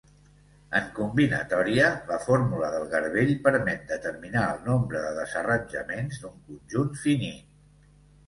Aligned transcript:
En 0.77 0.85
combinatòria, 0.99 1.89
la 2.11 2.15
fórmula 2.21 2.69
del 2.75 2.87
garbell 2.93 3.33
permet 3.49 3.85
determinar 3.93 4.45
el 4.53 4.65
nombre 4.69 5.01
de 5.05 5.13
desarranjaments 5.19 6.23
d'un 6.23 6.37
conjunt 6.49 6.97
finit. 7.05 7.55